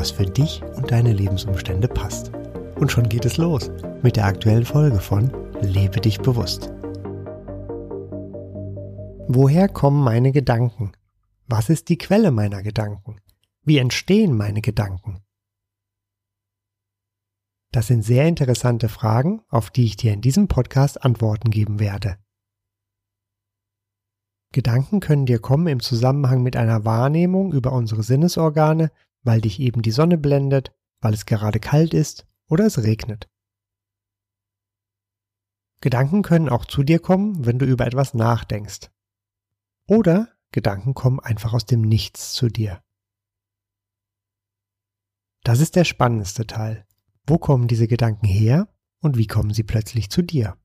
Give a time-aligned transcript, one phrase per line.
[0.00, 2.32] was für dich und deine Lebensumstände passt.
[2.76, 3.70] Und schon geht es los
[4.02, 6.72] mit der aktuellen Folge von Lebe dich bewusst.
[9.28, 10.92] Woher kommen meine Gedanken?
[11.46, 13.20] Was ist die Quelle meiner Gedanken?
[13.62, 15.20] Wie entstehen meine Gedanken?
[17.70, 22.16] Das sind sehr interessante Fragen, auf die ich dir in diesem Podcast Antworten geben werde.
[24.52, 28.90] Gedanken können dir kommen im Zusammenhang mit einer Wahrnehmung über unsere Sinnesorgane,
[29.22, 33.28] weil dich eben die Sonne blendet, weil es gerade kalt ist oder es regnet.
[35.80, 38.90] Gedanken können auch zu dir kommen, wenn du über etwas nachdenkst.
[39.86, 42.82] Oder Gedanken kommen einfach aus dem Nichts zu dir.
[45.42, 46.86] Das ist der spannendste Teil.
[47.26, 48.68] Wo kommen diese Gedanken her
[49.00, 50.58] und wie kommen sie plötzlich zu dir?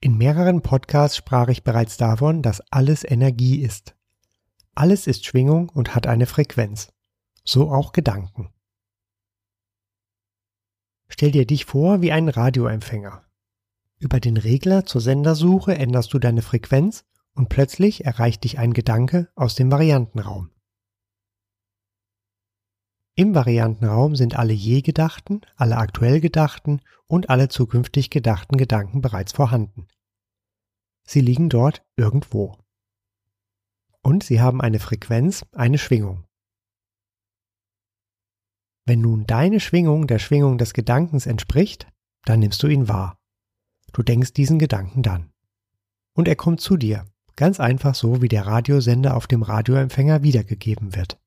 [0.00, 3.97] In mehreren Podcasts sprach ich bereits davon, dass alles Energie ist.
[4.78, 6.92] Alles ist Schwingung und hat eine Frequenz.
[7.44, 8.54] So auch Gedanken.
[11.08, 13.26] Stell dir dich vor wie einen Radioempfänger.
[13.98, 19.32] Über den Regler zur Sendersuche änderst du deine Frequenz und plötzlich erreicht dich ein Gedanke
[19.34, 20.52] aus dem Variantenraum.
[23.16, 29.32] Im Variantenraum sind alle je gedachten, alle aktuell gedachten und alle zukünftig gedachten Gedanken bereits
[29.32, 29.88] vorhanden.
[31.02, 32.56] Sie liegen dort irgendwo.
[34.08, 36.24] Und sie haben eine Frequenz, eine Schwingung.
[38.86, 41.86] Wenn nun deine Schwingung der Schwingung des Gedankens entspricht,
[42.24, 43.18] dann nimmst du ihn wahr.
[43.92, 45.30] Du denkst diesen Gedanken dann.
[46.14, 47.04] Und er kommt zu dir,
[47.36, 51.20] ganz einfach so, wie der Radiosender auf dem Radioempfänger wiedergegeben wird.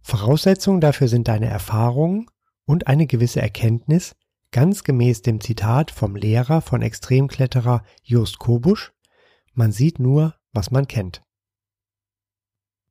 [0.00, 2.30] Voraussetzungen dafür sind deine Erfahrungen
[2.64, 4.16] und eine gewisse Erkenntnis,
[4.50, 8.94] ganz gemäß dem Zitat vom Lehrer von Extremkletterer Jost Kobusch,
[9.56, 11.22] man sieht nur, was man kennt.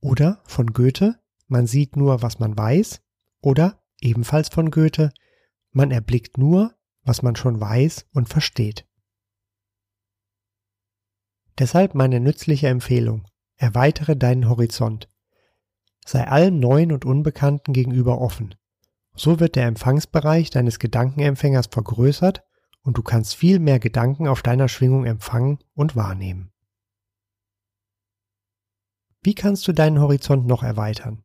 [0.01, 3.01] Oder von Goethe, man sieht nur, was man weiß,
[3.41, 5.11] oder ebenfalls von Goethe,
[5.71, 8.87] man erblickt nur, was man schon weiß und versteht.
[11.59, 13.27] Deshalb meine nützliche Empfehlung,
[13.57, 15.07] erweitere deinen Horizont.
[16.05, 18.55] Sei allem Neuen und Unbekannten gegenüber offen.
[19.15, 22.43] So wird der Empfangsbereich deines Gedankenempfängers vergrößert
[22.81, 26.51] und du kannst viel mehr Gedanken auf deiner Schwingung empfangen und wahrnehmen.
[29.25, 31.23] Wie kannst du deinen Horizont noch erweitern?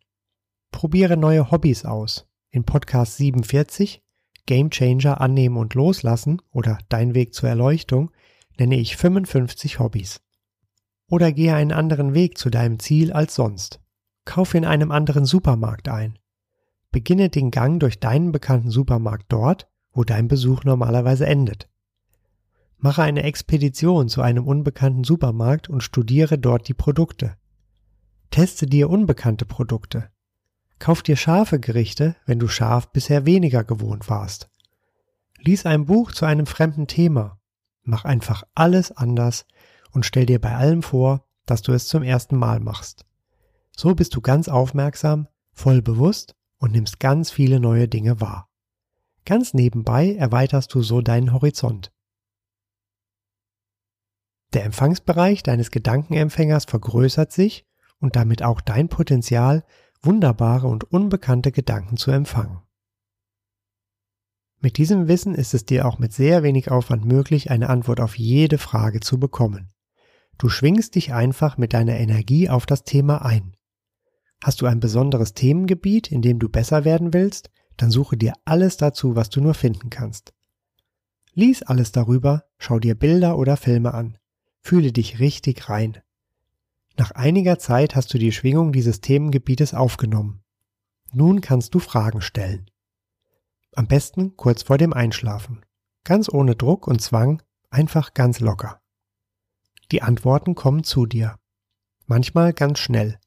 [0.73, 2.27] Probiere neue Hobbys aus.
[2.49, 4.03] In Podcast 47
[4.47, 8.11] Game Changer annehmen und loslassen oder Dein Weg zur Erleuchtung
[8.59, 10.23] nenne ich 55 Hobbys.
[11.11, 13.83] Oder gehe einen anderen Weg zu deinem Ziel als sonst.
[14.25, 16.19] Kaufe in einem anderen Supermarkt ein.
[16.91, 21.69] Beginne den Gang durch deinen bekannten Supermarkt dort, wo dein Besuch normalerweise endet.
[22.79, 27.37] Mache eine Expedition zu einem unbekannten Supermarkt und studiere dort die Produkte.
[28.31, 30.11] Teste dir unbekannte Produkte.
[30.79, 34.49] Kauf dir scharfe Gerichte, wenn du scharf bisher weniger gewohnt warst.
[35.39, 37.41] Lies ein Buch zu einem fremden Thema.
[37.83, 39.47] Mach einfach alles anders
[39.91, 43.05] und stell dir bei allem vor, dass du es zum ersten Mal machst.
[43.77, 48.49] So bist du ganz aufmerksam, voll bewusst und nimmst ganz viele neue Dinge wahr.
[49.25, 51.93] Ganz nebenbei erweiterst du so deinen Horizont.
[54.53, 57.67] Der Empfangsbereich deines Gedankenempfängers vergrößert sich
[58.01, 59.65] und damit auch dein Potenzial,
[60.03, 62.61] wunderbare und unbekannte Gedanken zu empfangen.
[64.63, 68.19] Mit diesem Wissen ist es dir auch mit sehr wenig Aufwand möglich, eine Antwort auf
[68.19, 69.71] jede Frage zu bekommen.
[70.37, 73.57] Du schwingst dich einfach mit deiner Energie auf das Thema ein.
[74.43, 78.77] Hast du ein besonderes Themengebiet, in dem du besser werden willst, dann suche dir alles
[78.77, 80.33] dazu, was du nur finden kannst.
[81.33, 84.19] Lies alles darüber, schau dir Bilder oder Filme an.
[84.61, 85.99] Fühle dich richtig rein.
[87.01, 90.43] Nach einiger Zeit hast du die Schwingung dieses Themengebietes aufgenommen.
[91.15, 92.71] Nun kannst du Fragen stellen.
[93.73, 95.65] Am besten kurz vor dem Einschlafen.
[96.05, 98.83] Ganz ohne Druck und Zwang, einfach ganz locker.
[99.93, 101.39] Die Antworten kommen zu dir.
[102.05, 103.19] Manchmal ganz schnell,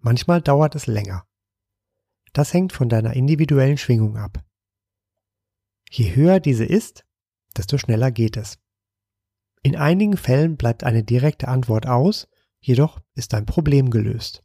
[0.00, 1.24] manchmal dauert es länger.
[2.34, 4.44] Das hängt von deiner individuellen Schwingung ab.
[5.90, 7.06] Je höher diese ist,
[7.56, 8.58] desto schneller geht es.
[9.62, 12.28] In einigen Fällen bleibt eine direkte Antwort aus,
[12.66, 14.42] jedoch ist dein Problem gelöst.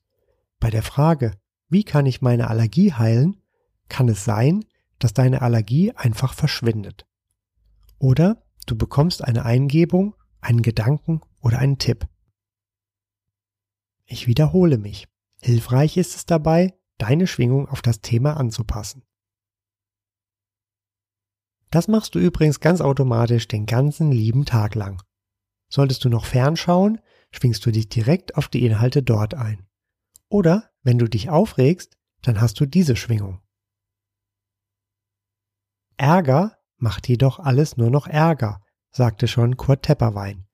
[0.60, 1.40] Bei der Frage,
[1.70, 3.42] wie kann ich meine Allergie heilen,
[3.88, 4.66] kann es sein,
[5.00, 7.08] dass deine Allergie einfach verschwindet.
[7.98, 12.08] Oder du bekommst eine Eingebung, einen Gedanken oder einen Tipp.
[14.06, 15.08] Ich wiederhole mich.
[15.42, 19.04] Hilfreich ist es dabei, deine Schwingung auf das Thema anzupassen.
[21.72, 25.02] Das machst du übrigens ganz automatisch den ganzen lieben Tag lang.
[25.70, 27.00] Solltest du noch fernschauen,
[27.32, 29.68] schwingst du dich direkt auf die Inhalte dort ein.
[30.30, 33.42] Oder wenn du dich aufregst, dann hast du diese Schwingung.
[35.98, 38.62] Ärger macht jedoch alles nur noch Ärger,
[38.92, 40.48] sagte schon Kurt Tepperwein.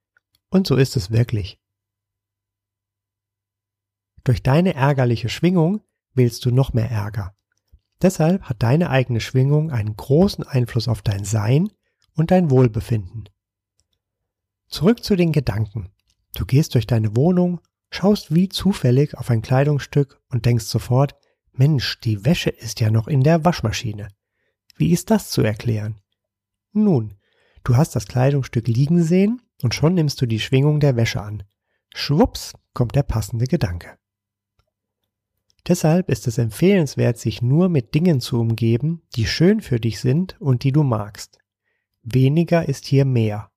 [0.50, 1.62] Und so ist es wirklich.
[4.24, 5.82] Durch deine ärgerliche Schwingung
[6.14, 7.36] willst du noch mehr Ärger.
[8.02, 11.72] Deshalb hat deine eigene Schwingung einen großen Einfluss auf dein Sein
[12.16, 13.30] und dein Wohlbefinden.
[14.68, 15.92] Zurück zu den Gedanken.
[16.36, 21.16] Du gehst durch deine Wohnung, schaust wie zufällig auf ein Kleidungsstück und denkst sofort,
[21.54, 24.10] Mensch, die Wäsche ist ja noch in der Waschmaschine.
[24.76, 26.02] Wie ist das zu erklären?
[26.74, 27.14] Nun,
[27.64, 31.44] du hast das Kleidungsstück liegen sehen und schon nimmst du die Schwingung der Wäsche an.
[31.94, 33.98] Schwupps kommt der passende Gedanke.
[35.68, 40.40] Deshalb ist es empfehlenswert, sich nur mit Dingen zu umgeben, die schön für dich sind
[40.42, 41.40] und die du magst.
[42.04, 43.50] Weniger ist hier mehr.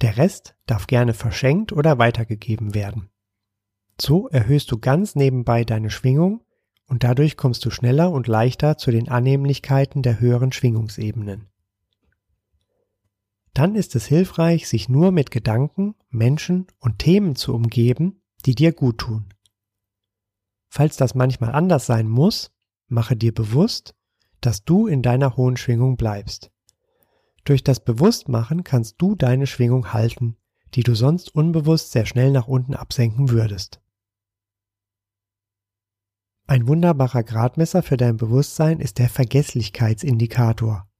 [0.00, 3.10] Der Rest darf gerne verschenkt oder weitergegeben werden.
[4.00, 6.44] So erhöhst du ganz nebenbei deine Schwingung
[6.86, 11.48] und dadurch kommst du schneller und leichter zu den Annehmlichkeiten der höheren Schwingungsebenen.
[13.54, 18.72] Dann ist es hilfreich, sich nur mit Gedanken, Menschen und Themen zu umgeben, die dir
[18.72, 19.34] gut tun.
[20.68, 22.52] Falls das manchmal anders sein muss,
[22.86, 23.96] mache dir bewusst,
[24.40, 26.52] dass du in deiner hohen Schwingung bleibst.
[27.48, 30.36] Durch das Bewusstmachen kannst du deine Schwingung halten,
[30.74, 33.80] die du sonst unbewusst sehr schnell nach unten absenken würdest.
[36.46, 40.90] Ein wunderbarer Gradmesser für dein Bewusstsein ist der Vergesslichkeitsindikator.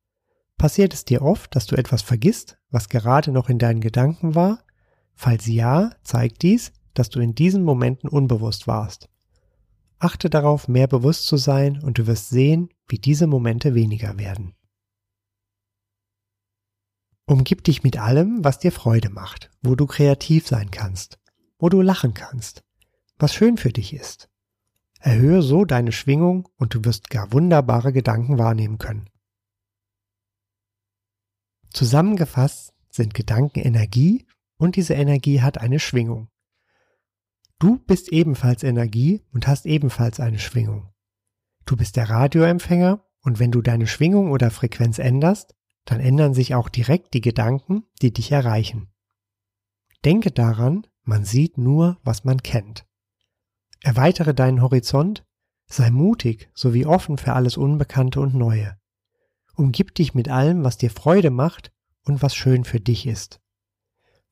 [0.56, 4.64] Passiert es dir oft, dass du etwas vergisst, was gerade noch in deinen Gedanken war?
[5.12, 9.10] Falls ja, zeigt dies, dass du in diesen Momenten unbewusst warst.
[9.98, 14.54] Achte darauf, mehr bewusst zu sein und du wirst sehen, wie diese Momente weniger werden.
[17.28, 21.18] Umgib dich mit allem, was dir Freude macht, wo du kreativ sein kannst,
[21.58, 22.64] wo du lachen kannst,
[23.18, 24.30] was schön für dich ist.
[24.98, 29.10] Erhöhe so deine Schwingung und du wirst gar wunderbare Gedanken wahrnehmen können.
[31.70, 34.26] Zusammengefasst sind Gedanken Energie
[34.56, 36.30] und diese Energie hat eine Schwingung.
[37.58, 40.94] Du bist ebenfalls Energie und hast ebenfalls eine Schwingung.
[41.66, 45.57] Du bist der Radioempfänger und wenn du deine Schwingung oder Frequenz änderst,
[45.88, 48.92] dann ändern sich auch direkt die Gedanken, die dich erreichen.
[50.04, 52.86] Denke daran, man sieht nur, was man kennt.
[53.82, 55.24] Erweitere deinen Horizont,
[55.64, 58.78] sei mutig sowie offen für alles Unbekannte und Neue.
[59.54, 61.72] Umgib dich mit allem, was dir Freude macht
[62.04, 63.40] und was schön für dich ist.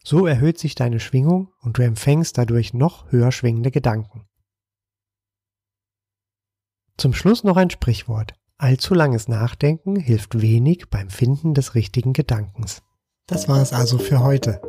[0.05, 4.29] So erhöht sich deine Schwingung und du empfängst dadurch noch höher schwingende Gedanken.
[6.99, 8.35] Zum Schluss noch ein Sprichwort.
[8.59, 12.81] Allzu langes Nachdenken hilft wenig beim Finden des richtigen Gedankens.
[13.27, 14.63] Das war es also für heute.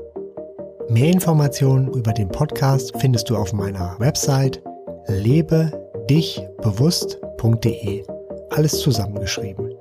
[0.89, 4.61] Mehr Informationen über den Podcast findest du auf meiner Website
[5.07, 8.03] lebedichbewusst.de.
[8.49, 9.73] Alles zusammengeschrieben.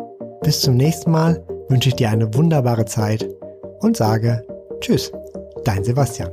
[0.42, 3.28] Bis zum nächsten Mal wünsche ich dir eine wunderbare Zeit
[3.80, 4.46] und sage
[4.80, 5.10] Tschüss.
[5.64, 6.30] Dein Sebastian.